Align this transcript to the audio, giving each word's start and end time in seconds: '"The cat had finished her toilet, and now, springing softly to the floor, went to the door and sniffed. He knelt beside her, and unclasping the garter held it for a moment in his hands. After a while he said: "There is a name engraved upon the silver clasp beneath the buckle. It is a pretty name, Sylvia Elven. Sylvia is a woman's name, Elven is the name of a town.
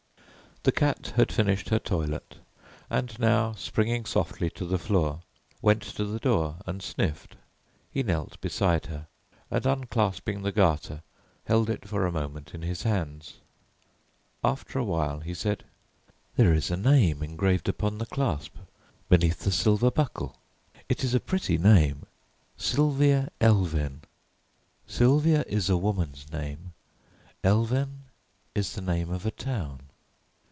'"The 0.63 0.71
cat 0.71 1.13
had 1.15 1.31
finished 1.31 1.69
her 1.69 1.79
toilet, 1.79 2.37
and 2.87 3.17
now, 3.19 3.53
springing 3.55 4.05
softly 4.05 4.47
to 4.51 4.63
the 4.63 4.77
floor, 4.77 5.21
went 5.59 5.81
to 5.81 6.05
the 6.05 6.19
door 6.19 6.57
and 6.67 6.83
sniffed. 6.83 7.35
He 7.91 8.03
knelt 8.03 8.39
beside 8.41 8.85
her, 8.85 9.07
and 9.49 9.65
unclasping 9.65 10.43
the 10.43 10.51
garter 10.51 11.01
held 11.45 11.67
it 11.67 11.87
for 11.87 12.05
a 12.05 12.11
moment 12.11 12.53
in 12.53 12.61
his 12.61 12.83
hands. 12.83 13.39
After 14.43 14.77
a 14.77 14.83
while 14.83 15.21
he 15.21 15.33
said: 15.33 15.63
"There 16.35 16.53
is 16.53 16.69
a 16.69 16.77
name 16.77 17.23
engraved 17.23 17.67
upon 17.67 17.97
the 17.97 18.05
silver 18.05 18.13
clasp 18.15 18.55
beneath 19.09 19.39
the 19.39 19.91
buckle. 19.95 20.37
It 20.87 21.03
is 21.03 21.15
a 21.15 21.19
pretty 21.19 21.57
name, 21.57 22.03
Sylvia 22.55 23.29
Elven. 23.41 24.03
Sylvia 24.85 25.43
is 25.47 25.71
a 25.71 25.77
woman's 25.77 26.31
name, 26.31 26.73
Elven 27.43 28.03
is 28.53 28.75
the 28.75 28.81
name 28.81 29.09
of 29.09 29.25
a 29.25 29.31
town. 29.31 29.87